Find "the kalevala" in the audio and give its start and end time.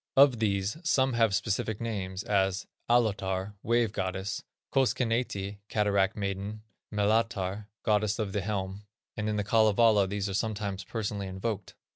9.35-10.07